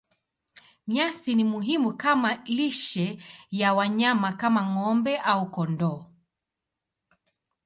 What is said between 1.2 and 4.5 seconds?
ni muhimu kama lishe ya wanyama